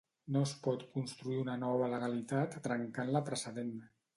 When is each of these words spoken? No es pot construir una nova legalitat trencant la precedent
No 0.35 0.39
es 0.47 0.53
pot 0.67 0.85
construir 0.95 1.37
una 1.43 1.57
nova 1.65 1.91
legalitat 1.99 2.59
trencant 2.69 3.17
la 3.19 3.23
precedent 3.29 3.75